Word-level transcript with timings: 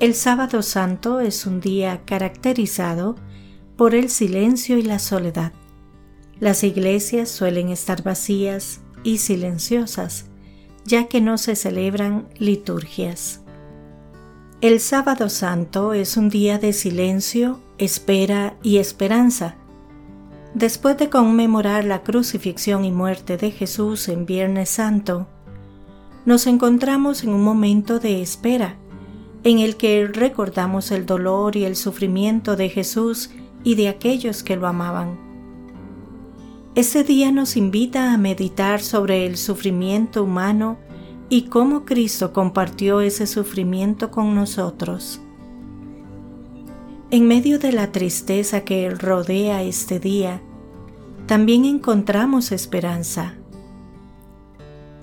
El 0.00 0.14
sábado 0.14 0.62
santo 0.62 1.20
es 1.20 1.44
un 1.44 1.60
día 1.60 2.00
caracterizado 2.06 3.16
por 3.76 3.94
el 3.94 4.08
silencio 4.08 4.78
y 4.78 4.82
la 4.82 4.98
soledad. 4.98 5.52
Las 6.38 6.64
iglesias 6.64 7.28
suelen 7.28 7.68
estar 7.68 8.02
vacías 8.02 8.80
y 9.04 9.18
silenciosas, 9.18 10.24
ya 10.86 11.06
que 11.06 11.20
no 11.20 11.36
se 11.36 11.54
celebran 11.54 12.28
liturgias. 12.38 13.42
El 14.62 14.80
sábado 14.80 15.28
santo 15.28 15.92
es 15.92 16.16
un 16.16 16.30
día 16.30 16.58
de 16.58 16.72
silencio, 16.72 17.60
espera 17.76 18.56
y 18.62 18.78
esperanza. 18.78 19.56
Después 20.54 20.96
de 20.96 21.10
conmemorar 21.10 21.84
la 21.84 22.02
crucifixión 22.02 22.86
y 22.86 22.90
muerte 22.90 23.36
de 23.36 23.50
Jesús 23.50 24.08
en 24.08 24.24
Viernes 24.24 24.70
Santo, 24.70 25.28
nos 26.24 26.46
encontramos 26.46 27.22
en 27.22 27.34
un 27.34 27.44
momento 27.44 27.98
de 27.98 28.22
espera, 28.22 28.79
en 29.44 29.58
el 29.58 29.76
que 29.76 30.06
recordamos 30.06 30.90
el 30.90 31.06
dolor 31.06 31.56
y 31.56 31.64
el 31.64 31.76
sufrimiento 31.76 32.56
de 32.56 32.68
Jesús 32.68 33.30
y 33.64 33.74
de 33.74 33.88
aquellos 33.88 34.42
que 34.42 34.56
lo 34.56 34.66
amaban. 34.66 35.18
Este 36.74 37.04
día 37.04 37.32
nos 37.32 37.56
invita 37.56 38.12
a 38.12 38.18
meditar 38.18 38.80
sobre 38.80 39.26
el 39.26 39.36
sufrimiento 39.36 40.22
humano 40.22 40.78
y 41.28 41.42
cómo 41.42 41.84
Cristo 41.84 42.32
compartió 42.32 43.00
ese 43.00 43.26
sufrimiento 43.26 44.10
con 44.10 44.34
nosotros. 44.34 45.20
En 47.10 47.26
medio 47.26 47.58
de 47.58 47.72
la 47.72 47.90
tristeza 47.90 48.60
que 48.60 48.90
rodea 48.90 49.62
este 49.62 49.98
día, 49.98 50.42
también 51.26 51.64
encontramos 51.64 52.52
esperanza. 52.52 53.34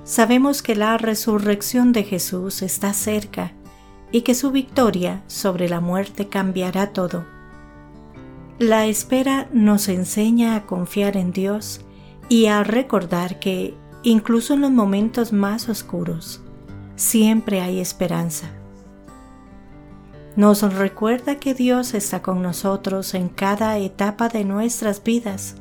Sabemos 0.05 0.61
que 0.61 0.75
la 0.75 0.97
resurrección 0.97 1.91
de 1.91 2.03
Jesús 2.03 2.61
está 2.61 2.93
cerca 2.93 3.56
y 4.11 4.21
que 4.21 4.35
su 4.35 4.51
victoria 4.51 5.23
sobre 5.27 5.69
la 5.69 5.79
muerte 5.79 6.27
cambiará 6.27 6.93
todo. 6.93 7.25
La 8.59 8.87
espera 8.87 9.47
nos 9.51 9.87
enseña 9.87 10.55
a 10.55 10.65
confiar 10.65 11.17
en 11.17 11.31
Dios 11.31 11.81
y 12.29 12.47
a 12.47 12.63
recordar 12.63 13.39
que, 13.39 13.75
incluso 14.03 14.53
en 14.53 14.61
los 14.61 14.71
momentos 14.71 15.31
más 15.31 15.69
oscuros, 15.69 16.41
siempre 16.95 17.61
hay 17.61 17.79
esperanza. 17.79 18.49
Nos 20.35 20.61
recuerda 20.73 21.39
que 21.39 21.53
Dios 21.53 21.93
está 21.93 22.21
con 22.21 22.41
nosotros 22.41 23.13
en 23.13 23.29
cada 23.29 23.77
etapa 23.77 24.29
de 24.29 24.43
nuestras 24.43 25.03
vidas, 25.03 25.55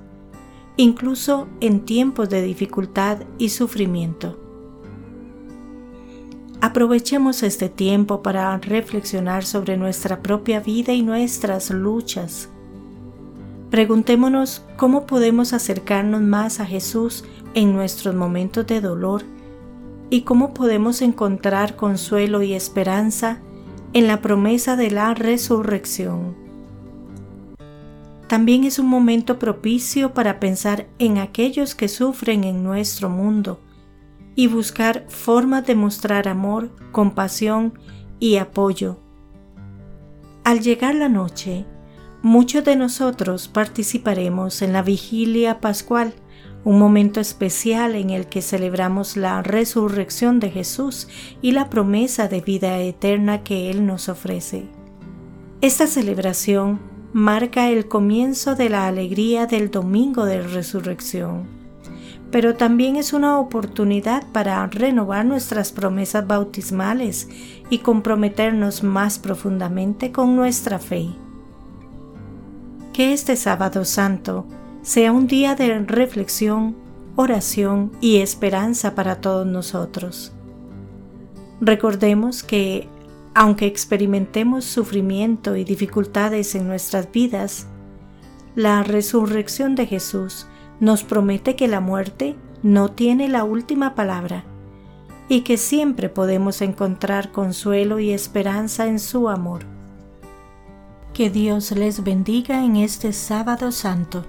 incluso 0.77 1.49
en 1.61 1.85
tiempos 1.85 2.29
de 2.29 2.43
dificultad 2.43 3.21
y 3.39 3.51
sufrimiento. 3.51 4.46
Aprovechemos 6.67 7.45
este 7.45 7.69
tiempo 7.69 8.23
para 8.23 8.59
reflexionar 8.59 9.45
sobre 9.45 9.77
nuestra 9.77 10.21
propia 10.21 10.59
vida 10.59 10.93
y 10.93 11.03
nuestras 11.03 11.71
luchas. 11.71 12.49
Preguntémonos 13.71 14.65
cómo 14.77 15.07
podemos 15.07 15.53
acercarnos 15.53 16.23
más 16.23 16.59
a 16.59 16.67
Jesús 16.67 17.23
en 17.55 17.73
nuestros 17.73 18.17
momentos 18.17 18.67
de 18.67 18.81
dolor 18.81 19.23
y 20.11 20.23
cómo 20.23 20.55
podemos 20.55 21.03
encontrar 21.03 21.77
consuelo 21.77 22.43
y 22.43 22.55
esperanza 22.55 23.39
en 23.93 24.09
la 24.09 24.21
promesa 24.21 24.75
de 24.75 24.91
la 24.91 25.15
resurrección. 25.15 26.35
También 28.27 28.65
es 28.65 28.81
un 28.81 28.89
momento 28.89 29.39
propicio 29.39 30.15
para 30.15 30.41
pensar 30.41 30.89
en 30.99 31.19
aquellos 31.19 31.77
que 31.77 31.87
sufren 31.87 32.43
en 32.43 32.65
nuestro 32.65 33.09
mundo 33.09 33.61
y 34.37 34.47
buscar 34.47 35.07
formas 35.09 35.67
de 35.67 35.75
mostrar 35.75 36.29
amor, 36.29 36.71
compasión 36.93 37.73
y 38.21 38.37
apoyo. 38.37 38.99
Al 40.45 40.61
llegar 40.61 40.95
la 40.95 41.09
noche, 41.09 41.65
muchos 42.23 42.63
de 42.65 42.77
nosotros 42.77 43.49
participaremos 43.49 44.63
en 44.63 44.75
la 44.75 44.83
vigilia 44.83 45.61
pascual, 45.61 46.15
un 46.65 46.79
momento 46.79 47.19
especial 47.19 47.95
en 47.95 48.11
el 48.11 48.27
que 48.27 48.43
celebramos 48.43 49.17
la 49.17 49.43
resurrección 49.43 50.39
de 50.39 50.51
Jesús 50.51 51.09
y 51.41 51.53
la 51.53 51.71
promesa 51.71 52.29
de 52.29 52.41
vida 52.43 52.79
eterna 52.79 53.43
que 53.43 53.71
Él 53.71 53.87
nos 53.87 54.09
ofrece. 54.09 54.67
Esta 55.63 55.87
celebración 55.87 56.81
marca 57.13 57.71
el 57.71 57.89
comienzo 57.89 58.55
de 58.55 58.69
la 58.69 58.87
alegría 58.87 59.47
del 59.47 59.71
domingo 59.71 60.27
de 60.27 60.43
resurrección 60.43 61.66
pero 62.31 62.57
también 62.57 62.97
es 62.97 63.13
una 63.13 63.39
oportunidad 63.39 64.25
para 64.33 64.67
renovar 64.67 65.25
nuestras 65.25 65.73
promesas 65.73 66.27
bautismales 66.27 67.29
y 67.71 67.79
comprometernos 67.79 68.83
más 68.83 69.19
profundamente 69.19 70.13
con 70.13 70.35
nuestra 70.37 70.79
fe. 70.79 71.09
Que 72.93 73.13
este 73.13 73.37
sábado 73.37 73.85
santo 73.85 74.47
sea 74.83 75.13
un 75.13 75.27
día 75.27 75.55
de 75.55 75.79
reflexión, 75.81 76.77
oración 77.15 77.93
y 78.01 78.17
esperanza 78.17 78.95
para 78.95 79.21
todos 79.21 79.47
nosotros. 79.47 80.33
Recordemos 81.61 82.43
que, 82.43 82.89
aunque 83.35 83.67
experimentemos 83.67 84.65
sufrimiento 84.65 85.57
y 85.57 85.65
dificultades 85.65 86.55
en 86.55 86.67
nuestras 86.67 87.11
vidas, 87.11 87.67
la 88.55 88.83
resurrección 88.83 89.75
de 89.75 89.87
Jesús 89.87 90.47
nos 90.81 91.05
promete 91.05 91.57
que 91.57 91.69
la 91.69 91.81
muerte 91.81 92.37
no 92.63 92.91
tiene 92.91 93.29
la 93.29 93.45
última 93.45 93.95
palabra 93.95 94.45
y 95.29 95.41
que 95.41 95.57
siempre 95.57 96.09
podemos 96.09 96.61
encontrar 96.61 97.33
consuelo 97.33 97.99
y 97.99 98.11
esperanza 98.11 98.87
en 98.87 98.99
su 98.99 99.29
amor. 99.29 99.63
Que 101.15 101.31
Dios 101.31 101.73
les 101.73 102.05
bendiga 102.05 102.63
en 102.63 102.77
este 102.77 103.15
sábado 103.15 103.73
santo. 103.73 104.27